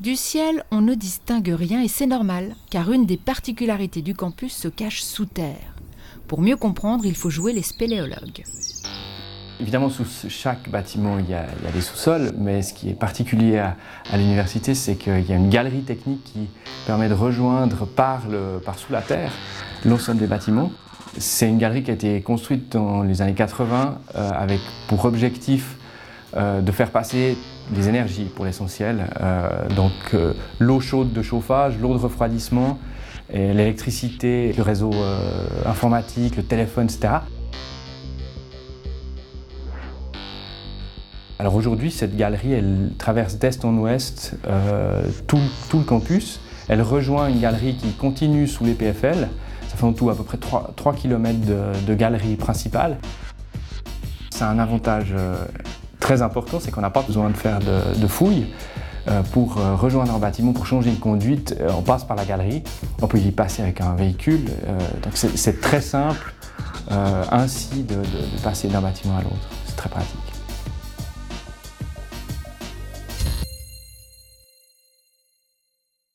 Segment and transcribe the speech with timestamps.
[0.00, 4.52] Du ciel, on ne distingue rien et c'est normal, car une des particularités du campus
[4.52, 5.76] se cache sous terre.
[6.26, 8.42] Pour mieux comprendre, il faut jouer les spéléologues.
[9.60, 13.76] Évidemment, sous chaque bâtiment, il y a, des sous-sols, mais ce qui est particulier à,
[14.16, 16.48] l'université, c'est qu'il y a une galerie technique qui
[16.86, 18.22] permet de rejoindre par,
[18.76, 19.30] sous la terre
[19.84, 20.72] l'ensemble des bâtiments.
[21.18, 24.58] C'est une galerie qui a été construite dans les années 80 euh, avec
[24.88, 25.76] pour objectif
[26.36, 27.38] euh, de faire passer
[27.74, 29.92] les énergies pour l'essentiel, euh, donc
[30.58, 32.78] l'eau chaude de chauffage, l'eau de refroidissement,
[33.32, 34.92] l'électricité, le réseau
[35.64, 37.14] informatique, le téléphone, etc.
[41.38, 44.36] Alors aujourd'hui, cette galerie, elle traverse d'est en ouest
[45.26, 45.38] tout,
[45.72, 46.38] le campus.
[46.68, 49.28] Elle rejoint une galerie qui continue sous les PFL,
[49.74, 51.38] ça fait en tout à peu près 3, km
[51.84, 52.98] de, galerie principale.
[54.30, 55.34] C'est un avantage euh,
[56.04, 58.46] très important, c'est qu'on n'a pas besoin de faire de, fouilles.
[59.08, 62.62] Euh, pour euh, rejoindre un bâtiment, pour changer une conduite, on passe par la galerie,
[63.02, 64.44] on peut y passer avec un véhicule.
[65.02, 66.32] donc c'est très simple
[67.30, 67.96] ainsi de
[68.42, 69.48] passer d'un bâtiment à l'autre.
[69.66, 70.33] C'est très pratique.